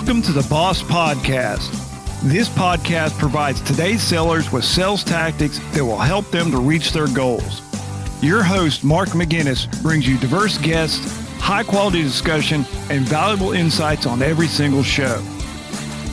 [0.00, 1.70] Welcome to the Boss Podcast.
[2.22, 7.06] This podcast provides today's sellers with sales tactics that will help them to reach their
[7.06, 7.60] goals.
[8.22, 14.22] Your host, Mark McGinnis, brings you diverse guests, high quality discussion, and valuable insights on
[14.22, 15.22] every single show.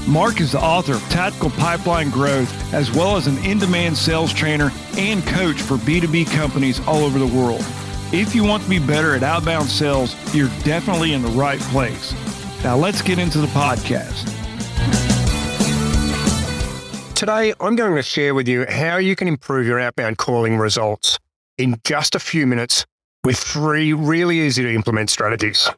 [0.06, 4.34] Mark is the author of Tactical Pipeline Growth, as well as an in demand sales
[4.34, 7.66] trainer and coach for B2B companies all over the world.
[8.12, 12.14] If you want to be better at outbound sales, you're definitely in the right place.
[12.68, 14.26] Now let's get into the podcast.
[17.16, 21.18] Today, I'm going to share with you how you can improve your outbound calling results
[21.58, 22.86] in just a few minutes
[23.24, 25.70] with three really easy to implement strategies.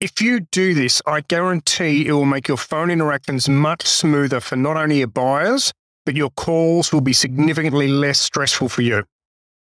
[0.00, 4.54] If you do this, I guarantee it will make your phone interactions much smoother for
[4.54, 5.72] not only your buyers,
[6.06, 9.02] but your calls will be significantly less stressful for you.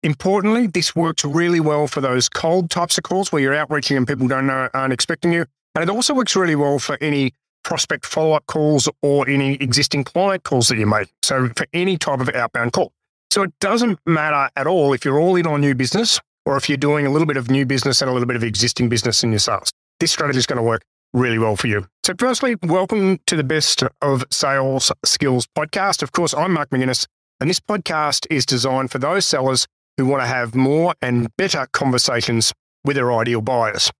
[0.02, 4.08] Importantly, this works really well for those cold types of calls where you're outreaching and
[4.08, 5.46] people don't know, aren't expecting you.
[5.74, 7.32] And it also works really well for any
[7.64, 11.08] prospect follow up calls or any existing client calls that you make.
[11.22, 12.92] So for any type of outbound call.
[13.30, 16.68] So it doesn't matter at all if you're all in on new business or if
[16.68, 19.24] you're doing a little bit of new business and a little bit of existing business
[19.24, 19.72] in your sales.
[20.00, 20.82] This strategy is going to work
[21.14, 21.86] really well for you.
[22.04, 26.02] So, firstly, welcome to the Best of Sales Skills podcast.
[26.02, 27.06] Of course, I'm Mark McGinnis,
[27.40, 31.66] and this podcast is designed for those sellers who want to have more and better
[31.72, 32.52] conversations
[32.84, 33.90] with their ideal buyers.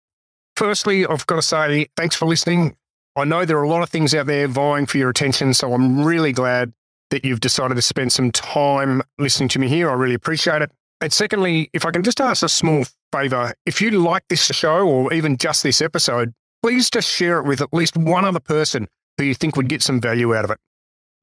[0.63, 2.77] Firstly, I've got to say thanks for listening.
[3.17, 5.75] I know there are a lot of things out there vying for your attention, so
[5.75, 6.73] I'm really glad
[7.11, 9.91] that you've decided to spend some time listening to me here.
[9.91, 10.71] I really appreciate it.
[11.01, 14.87] And secondly, if I can just ask a small favor, if you like this show
[14.87, 18.87] or even just this episode, please just share it with at least one other person
[19.19, 20.59] who you think would get some value out of it.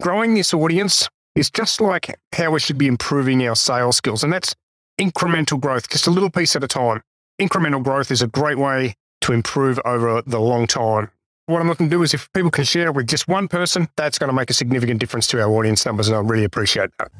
[0.04, 4.34] Growing this audience is just like how we should be improving our sales skills, and
[4.34, 4.54] that's
[5.00, 7.02] incremental growth, just a little piece at a time.
[7.40, 11.12] Incremental growth is a great way to improve over the long time.
[11.48, 13.88] What I'm looking to do is if people can share it with just one person,
[13.95, 16.92] that's going to make a significant difference to our audience numbers, and I really appreciate
[16.99, 17.11] that.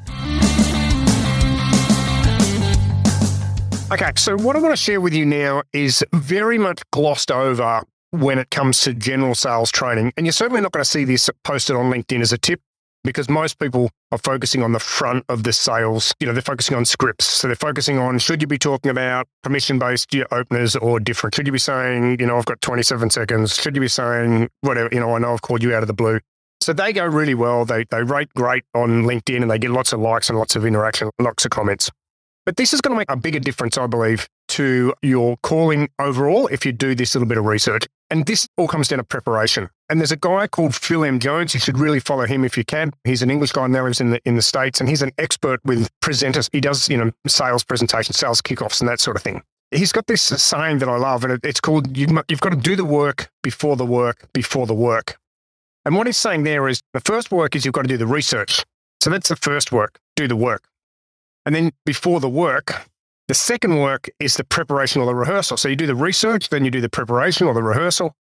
[3.92, 7.82] Okay, so what I want to share with you now is very much glossed over
[8.10, 10.12] when it comes to general sales training.
[10.16, 12.60] And you're certainly not going to see this posted on LinkedIn as a tip
[13.04, 16.12] because most people are focusing on the front of the sales.
[16.20, 17.24] You know, they're focusing on scripts.
[17.24, 21.34] So they're focusing on should you be talking about permission based openers or different?
[21.34, 23.56] Should you be saying, you know, I've got 27 seconds?
[23.56, 25.94] Should you be saying, whatever, you know, I know I've called you out of the
[25.94, 26.20] blue.
[26.60, 27.64] So they go really well.
[27.64, 30.66] They, they rate great on LinkedIn and they get lots of likes and lots of
[30.66, 31.90] interaction, lots of comments.
[32.44, 36.46] But this is going to make a bigger difference, I believe, to your calling overall
[36.48, 37.86] if you do this little bit of research.
[38.10, 39.70] And this all comes down to preparation.
[39.88, 41.20] And there's a guy called Phil M.
[41.20, 41.54] Jones.
[41.54, 42.92] You should really follow him if you can.
[43.04, 45.60] He's an English guy now lives in the in the States and he's an expert
[45.64, 46.48] with presenters.
[46.52, 49.42] He does, you know, sales presentations, sales kickoffs and that sort of thing.
[49.70, 52.84] He's got this saying that I love, and it's called you've got to do the
[52.84, 55.16] work before the work before the work.
[55.84, 58.06] And what he's saying there is the first work is you've got to do the
[58.06, 58.64] research.
[59.00, 60.64] So that's the first work, do the work.
[61.46, 62.86] And then before the work,
[63.30, 65.56] the second work is the preparation or the rehearsal.
[65.56, 68.16] So you do the research, then you do the preparation or the rehearsal.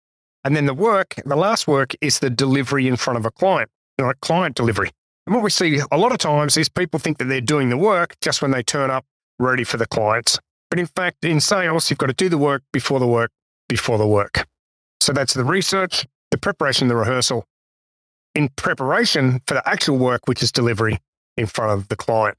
[0.45, 3.71] And then the work, the last work is the delivery in front of a client,
[3.97, 4.91] you know, client delivery.
[5.27, 7.79] And what we see a lot of times is people think that they're doing the
[7.79, 9.07] work just when they turn up
[9.39, 10.39] ready for the clients.
[10.69, 13.31] But in fact, in sales, you've got to do the work before the work,
[13.67, 14.47] before the work.
[15.01, 17.47] So that's the research, the preparation, the rehearsal.
[18.35, 20.99] In preparation for the actual work, which is delivery
[21.39, 22.37] in front of the client.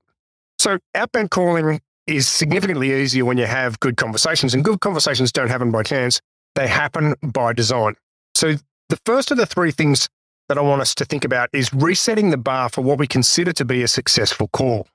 [0.59, 5.49] So outbound calling is significantly easier when you have good conversations, and good conversations don't
[5.49, 6.19] happen by chance,
[6.55, 7.95] they happen by design.
[8.33, 8.55] So,
[8.89, 10.09] the first of the three things
[10.47, 13.53] that I want us to think about is resetting the bar for what we consider
[13.53, 14.87] to be a successful call.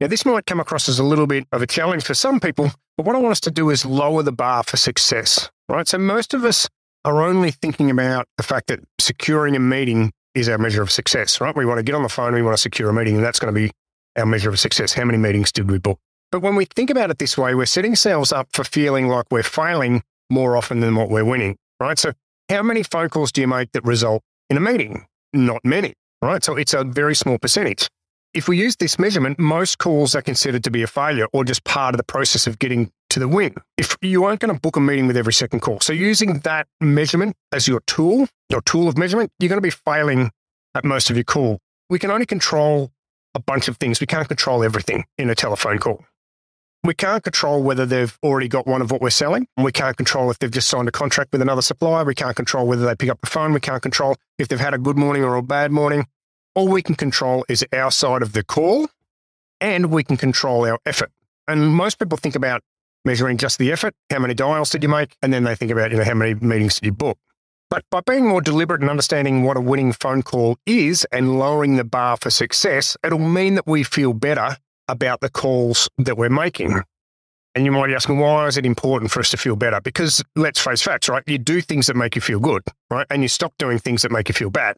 [0.00, 2.70] Now, this might come across as a little bit of a challenge for some people,
[2.98, 5.88] but what I want us to do is lower the bar for success, right?
[5.88, 6.68] So, most of us
[7.06, 11.40] are only thinking about the fact that securing a meeting is our measure of success,
[11.40, 11.56] right?
[11.56, 13.38] We want to get on the phone, we want to secure a meeting, and that's
[13.38, 13.70] going to be
[14.16, 14.92] our measure of success.
[14.92, 15.98] How many meetings did we book?
[16.32, 19.26] But when we think about it this way, we're setting ourselves up for feeling like
[19.30, 21.98] we're failing more often than what we're winning, right?
[21.98, 22.12] So,
[22.48, 25.06] how many phone calls do you make that result in a meeting?
[25.32, 26.42] Not many, right?
[26.42, 27.88] So, it's a very small percentage.
[28.34, 31.62] If we use this measurement, most calls are considered to be a failure or just
[31.62, 33.54] part of the process of getting to the win.
[33.78, 36.66] If you aren't going to book a meeting with every second call, so using that
[36.80, 40.32] measurement as your tool, your tool of measurement, you're going to be failing
[40.74, 41.60] at most of your call.
[41.88, 42.90] We can only control
[43.36, 44.00] a bunch of things.
[44.00, 46.04] We can't control everything in a telephone call.
[46.84, 49.48] We can't control whether they've already got one of what we're selling.
[49.56, 52.04] We can't control if they've just signed a contract with another supplier.
[52.04, 53.54] We can't control whether they pick up the phone.
[53.54, 56.06] We can't control if they've had a good morning or a bad morning.
[56.54, 58.88] All we can control is our side of the call
[59.62, 61.10] and we can control our effort.
[61.48, 62.60] And most people think about
[63.06, 63.94] measuring just the effort.
[64.10, 65.16] How many dials did you make?
[65.22, 67.16] And then they think about, you know, how many meetings did you book?
[67.70, 71.76] But by being more deliberate and understanding what a winning phone call is and lowering
[71.76, 74.58] the bar for success, it'll mean that we feel better
[74.88, 76.80] about the calls that we're making.
[77.54, 79.80] And you might be asking, why is it important for us to feel better?
[79.80, 81.22] Because let's face facts, right?
[81.26, 83.06] You do things that make you feel good, right?
[83.10, 84.76] And you stop doing things that make you feel bad.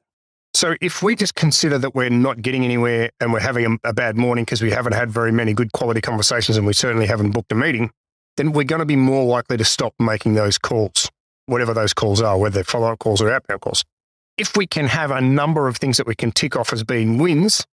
[0.53, 3.93] So if we just consider that we're not getting anywhere and we're having a, a
[3.93, 7.33] bad morning because we haven't had very many good quality conversations and we certainly haven't
[7.33, 7.91] booked a meeting,
[8.37, 11.11] then we're going to be more likely to stop making those calls,
[11.47, 13.85] whatever those calls are, whether they're follow up calls or outbound calls.
[14.37, 17.19] If we can have a number of things that we can tick off as being
[17.19, 17.67] wins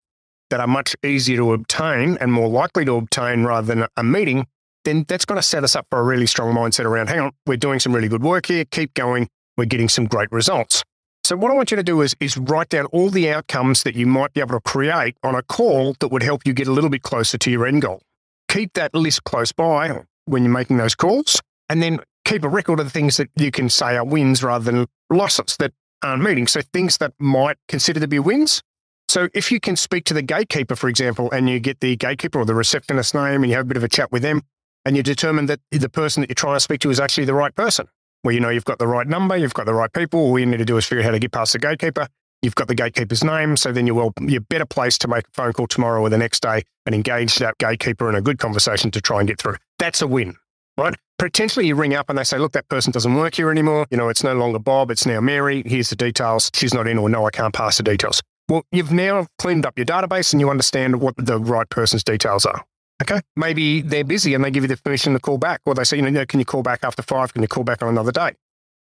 [0.50, 4.47] that are much easier to obtain and more likely to obtain rather than a meeting,
[4.85, 7.32] then that's going to set us up for a really strong mindset around, hang on,
[7.47, 10.82] we're doing some really good work here, keep going, we're getting some great results.
[11.23, 13.94] So what I want you to do is, is write down all the outcomes that
[13.94, 16.73] you might be able to create on a call that would help you get a
[16.73, 18.02] little bit closer to your end goal.
[18.49, 22.81] Keep that list close by when you're making those calls, and then keep a record
[22.81, 26.47] of the things that you can say are wins rather than losses that aren't meeting.
[26.47, 28.62] So things that might consider to be wins.
[29.10, 32.38] So if you can speak to the gatekeeper, for example, and you get the gatekeeper
[32.38, 34.42] or the receptionist name and you have a bit of a chat with them,
[34.84, 37.34] and you determine that the person that you're trying to speak to is actually the
[37.34, 37.88] right person,
[38.22, 40.20] where you know you've got the right number, you've got the right people.
[40.20, 42.06] All you need to do is figure out how to get past the gatekeeper.
[42.40, 45.30] You've got the gatekeeper's name, so then you're well, you're better placed to make a
[45.32, 48.92] phone call tomorrow or the next day and engage that gatekeeper in a good conversation
[48.92, 49.56] to try and get through.
[49.80, 50.36] That's a win,
[50.78, 50.94] right?
[51.18, 53.88] Potentially you ring up and they say, look, that person doesn't work here anymore.
[53.90, 55.64] You know, it's no longer Bob, it's now Mary.
[55.66, 56.48] Here's the details.
[56.54, 58.22] She's not in, or no, I can't pass the details.
[58.50, 62.44] Well, you've now cleaned up your database and you understand what the right person's details
[62.44, 62.64] are.
[63.00, 63.20] Okay.
[63.37, 65.99] Maybe they're busy and they give you the permission to call back, or they say,
[65.99, 67.32] you know, can you call back after five?
[67.32, 68.32] Can you call back on another day?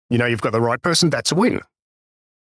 [0.09, 1.11] You know, you've got the right person.
[1.11, 1.61] That's a win.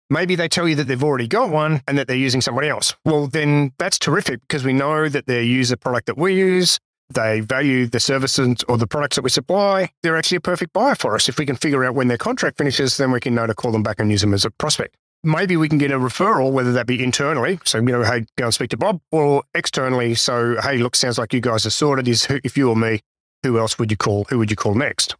[0.09, 2.95] Maybe they tell you that they've already got one and that they're using somebody else.
[3.03, 6.79] Well, then that's terrific because we know that they use a product that we use.
[7.09, 9.91] They value the services or the products that we supply.
[10.03, 11.27] They're actually a perfect buyer for us.
[11.27, 13.73] If we can figure out when their contract finishes, then we can know to call
[13.73, 16.71] them back and use them as a prospect maybe we can get a referral, whether
[16.73, 20.59] that be internally, so you know, hey, go and speak to Bob, or externally, so
[20.61, 22.07] hey, look, sounds like you guys are sorted.
[22.07, 23.01] Is if you or me,
[23.43, 24.25] who else would you call?
[24.25, 25.15] Who would you call next?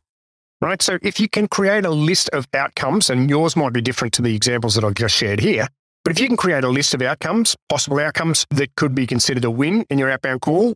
[0.62, 0.82] Right.
[0.82, 4.22] So if you can create a list of outcomes, and yours might be different to
[4.22, 5.68] the examples that I've just shared here,
[6.04, 9.46] but if you can create a list of outcomes, possible outcomes that could be considered
[9.46, 10.76] a win in your outbound call,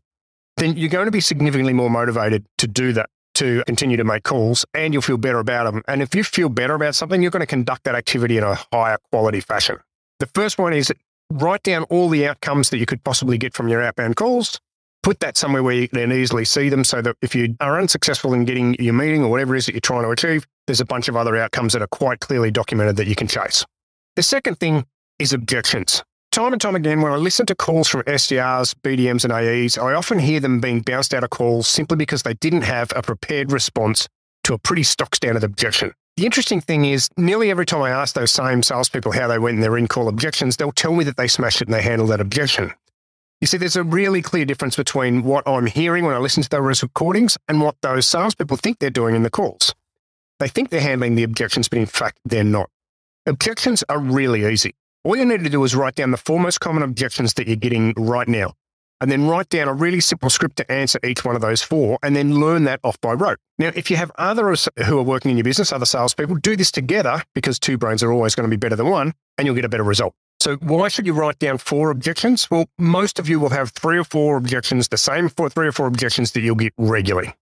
[0.58, 4.24] then you're going to be significantly more motivated to do that to continue to make
[4.24, 5.81] calls and you'll feel better about them.
[5.88, 8.56] And if you feel better about something, you're going to conduct that activity in a
[8.71, 9.77] higher quality fashion.
[10.19, 10.91] The first one is
[11.31, 14.59] write down all the outcomes that you could possibly get from your outbound calls.
[15.01, 18.33] Put that somewhere where you can easily see them so that if you are unsuccessful
[18.33, 20.86] in getting your meeting or whatever it is that you're trying to achieve, there's a
[20.86, 23.65] bunch of other outcomes that are quite clearly documented that you can chase.
[24.15, 24.86] The second thing
[25.19, 26.03] is objections
[26.33, 29.94] time and time again, when I listen to calls from SDRs, BDMs, and AEs, I
[29.94, 33.51] often hear them being bounced out of calls simply because they didn't have a prepared
[33.51, 34.09] response
[34.45, 35.94] to a pretty stock standard objection.
[36.18, 39.56] The interesting thing is, nearly every time I ask those same salespeople how they went
[39.56, 42.09] in their in call objections, they'll tell me that they smashed it and they handled
[42.09, 42.74] that objection.
[43.39, 46.50] You see, there's a really clear difference between what I'm hearing when I listen to
[46.50, 49.75] those recordings and what those salespeople think they're doing in the calls.
[50.39, 52.71] They think they're handling the objections, but in fact, they're not.
[53.27, 54.74] Objections are really easy.
[55.05, 57.57] All you need to do is write down the four most common objections that you're
[57.57, 58.53] getting right now,
[59.01, 62.00] and then write down a really simple script to answer each one of those four,
[62.01, 63.38] and then learn that off by rote.
[63.59, 66.72] Now, if you have others who are working in your business, other salespeople, do this
[66.72, 69.65] together because two brains are always going to be better than one, and you'll get
[69.65, 70.13] a better result.
[70.39, 72.50] So, why should you write down four objections?
[72.50, 75.74] Well, most of you will have three or four objections, the same four, three or
[75.74, 77.33] four objections that you'll get regularly.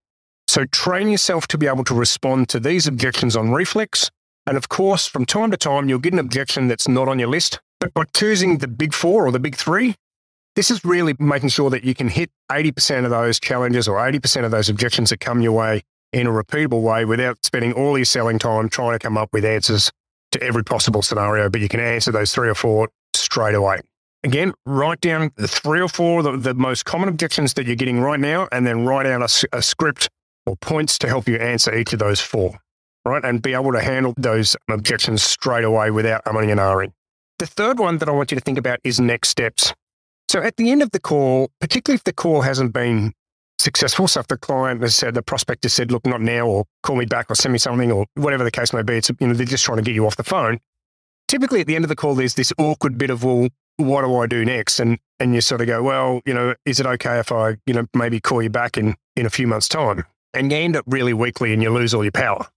[0.47, 4.09] So, train yourself to be able to respond to these objections on reflex
[4.47, 7.29] and of course, from time to time, you'll get an objection that's not on your
[7.29, 7.59] list.
[7.79, 9.95] But by choosing the big four or the big three,
[10.55, 14.43] this is really making sure that you can hit 80% of those challenges or 80%
[14.43, 15.81] of those objections that come your way
[16.11, 19.45] in a repeatable way without spending all your selling time trying to come up with
[19.45, 19.91] answers
[20.33, 21.49] to every possible scenario.
[21.49, 23.79] But you can answer those three or four straight away.
[24.23, 28.01] Again, write down the three or four, the, the most common objections that you're getting
[28.01, 30.09] right now, and then write down a, a script
[30.45, 32.59] or points to help you answer each of those four
[33.05, 33.23] right?
[33.23, 36.93] And be able to handle those objections straight away without umming and ahhing.
[37.39, 39.73] The third one that I want you to think about is next steps.
[40.29, 43.13] So at the end of the call, particularly if the call hasn't been
[43.59, 46.65] successful, so if the client has said, the prospect has said, look, not now, or
[46.83, 49.27] call me back or send me something, or whatever the case may be, it's, you
[49.27, 50.59] know, they're just trying to get you off the phone.
[51.27, 54.15] Typically at the end of the call, there's this awkward bit of, well, what do
[54.17, 54.79] I do next?
[54.79, 57.73] And and you sort of go, well, you know, is it okay if I, you
[57.73, 60.05] know, maybe call you back in in a few months' time?
[60.33, 62.47] And you end up really weakly and you lose all your power.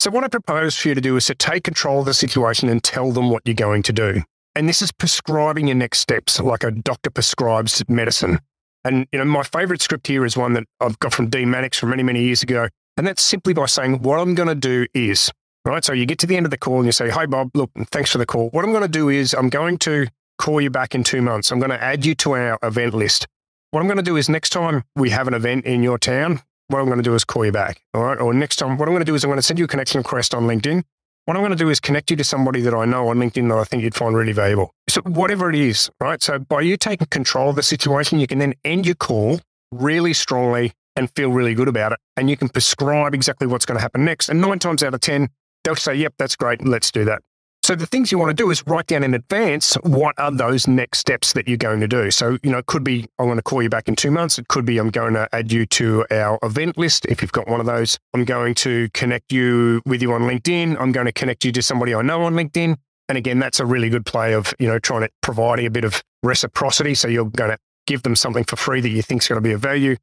[0.00, 2.68] So, what I propose for you to do is to take control of the situation
[2.68, 4.22] and tell them what you're going to do.
[4.54, 8.38] And this is prescribing your next steps, like a doctor prescribes medicine.
[8.84, 11.78] And, you know, my favorite script here is one that I've got from Dean Mannix
[11.78, 12.68] from many, many years ago.
[12.96, 15.32] And that's simply by saying, what I'm going to do is,
[15.64, 15.84] right?
[15.84, 17.72] So you get to the end of the call and you say, Hi, Bob, look,
[17.90, 18.50] thanks for the call.
[18.50, 20.06] What I'm going to do is I'm going to
[20.38, 21.50] call you back in two months.
[21.50, 23.26] I'm going to add you to our event list.
[23.72, 26.40] What I'm going to do is next time we have an event in your town,
[26.68, 27.82] what I'm going to do is call you back.
[27.94, 28.18] All right.
[28.18, 29.68] Or next time, what I'm going to do is I'm going to send you a
[29.68, 30.82] connection request on LinkedIn.
[31.24, 33.48] What I'm going to do is connect you to somebody that I know on LinkedIn
[33.50, 34.72] that I think you'd find really valuable.
[34.88, 36.22] So whatever it is, right?
[36.22, 40.14] So by you taking control of the situation, you can then end your call really
[40.14, 41.98] strongly and feel really good about it.
[42.16, 44.28] And you can prescribe exactly what's going to happen next.
[44.30, 45.28] And nine times out of 10,
[45.64, 46.64] they'll say, yep, that's great.
[46.66, 47.22] Let's do that.
[47.68, 50.66] So the things you want to do is write down in advance what are those
[50.66, 52.10] next steps that you're going to do.
[52.10, 54.38] So, you know, it could be I'm going to call you back in two months.
[54.38, 57.46] It could be I'm going to add you to our event list if you've got
[57.46, 57.98] one of those.
[58.14, 60.80] I'm going to connect you with you on LinkedIn.
[60.80, 62.74] I'm going to connect you to somebody I know on LinkedIn.
[63.10, 65.84] And again, that's a really good play of, you know, trying to providing a bit
[65.84, 66.94] of reciprocity.
[66.94, 69.46] So you're going to give them something for free that you think is going to
[69.46, 69.96] be of value.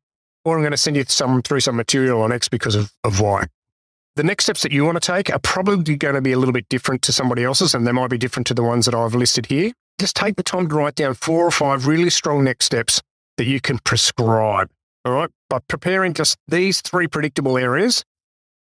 [0.43, 3.19] Or I'm going to send you some through some material on X because of, of
[3.19, 3.47] Y
[4.15, 6.53] the next steps that you want to take are probably going to be a little
[6.53, 9.13] bit different to somebody else's, and they might be different to the ones that I've
[9.13, 9.71] listed here.
[9.99, 13.01] Just take the time to write down four or five really strong next steps
[13.37, 14.69] that you can prescribe.
[15.03, 15.29] All right.
[15.49, 18.03] By preparing just these three predictable areas,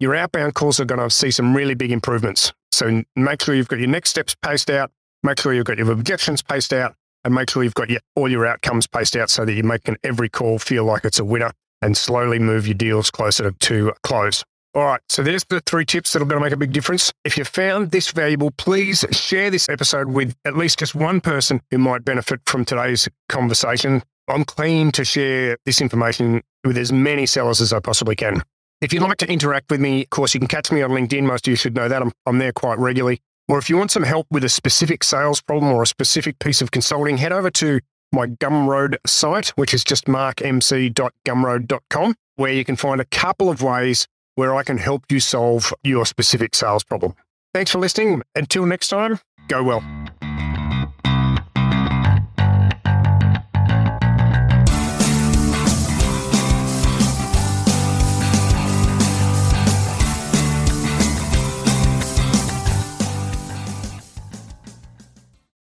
[0.00, 2.52] your outbound calls are going to see some really big improvements.
[2.72, 4.90] So make sure you've got your next steps paced out,
[5.22, 8.28] make sure you've got your objections paced out, and make sure you've got your, all
[8.28, 11.52] your outcomes paced out so that you're making every call feel like it's a winner
[11.80, 14.44] and slowly move your deals closer to close.
[14.76, 17.12] All right, so there's the three tips that are going to make a big difference.
[17.24, 21.60] If you found this valuable, please share this episode with at least just one person
[21.70, 24.02] who might benefit from today's conversation.
[24.26, 28.42] I'm keen to share this information with as many sellers as I possibly can.
[28.80, 31.22] If you'd like to interact with me, of course, you can catch me on LinkedIn.
[31.22, 32.02] Most of you should know that.
[32.02, 33.20] I'm, I'm there quite regularly.
[33.46, 36.60] Or if you want some help with a specific sales problem or a specific piece
[36.60, 37.78] of consulting, head over to
[38.10, 44.08] my Gumroad site, which is just markmc.gumroad.com, where you can find a couple of ways
[44.34, 47.14] where I can help you solve your specific sales problem.
[47.52, 48.22] Thanks for listening.
[48.34, 50.03] Until next time, go well.